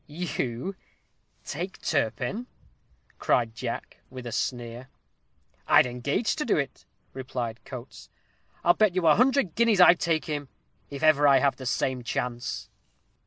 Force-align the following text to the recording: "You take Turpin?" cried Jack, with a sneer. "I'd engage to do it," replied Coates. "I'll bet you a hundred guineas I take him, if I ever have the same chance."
"You 0.07 0.75
take 1.45 1.79
Turpin?" 1.79 2.47
cried 3.19 3.53
Jack, 3.53 3.97
with 4.09 4.25
a 4.25 4.31
sneer. 4.31 4.89
"I'd 5.67 5.85
engage 5.85 6.35
to 6.37 6.43
do 6.43 6.57
it," 6.57 6.85
replied 7.13 7.63
Coates. 7.65 8.09
"I'll 8.63 8.73
bet 8.73 8.95
you 8.95 9.05
a 9.05 9.13
hundred 9.13 9.53
guineas 9.53 9.79
I 9.79 9.93
take 9.93 10.25
him, 10.25 10.49
if 10.89 11.03
I 11.03 11.05
ever 11.09 11.39
have 11.39 11.57
the 11.57 11.67
same 11.67 12.01
chance." 12.01 12.67